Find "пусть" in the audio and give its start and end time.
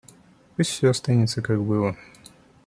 0.57-0.71